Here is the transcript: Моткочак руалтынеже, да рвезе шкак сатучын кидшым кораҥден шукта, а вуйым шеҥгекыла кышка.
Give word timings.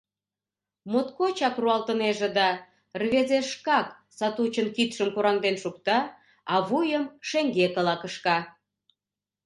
Моткочак 0.91 1.55
руалтынеже, 1.61 2.29
да 2.37 2.47
рвезе 3.01 3.39
шкак 3.51 3.87
сатучын 4.17 4.67
кидшым 4.75 5.09
кораҥден 5.15 5.55
шукта, 5.63 5.99
а 6.53 6.55
вуйым 6.67 7.03
шеҥгекыла 7.27 7.95
кышка. 8.01 8.37